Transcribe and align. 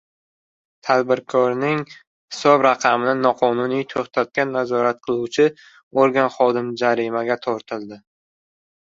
Tadbirkorning 0.85 1.81
hisob 1.89 2.63
raqamini 2.65 3.11
noqonuniy 3.25 3.83
to‘xtatgan 3.91 4.49
nazorat 4.55 5.03
qiluvchi 5.09 5.45
organ 6.05 6.31
xodimi 6.37 6.73
jarimaga 6.83 7.37
tortildi 7.45 8.01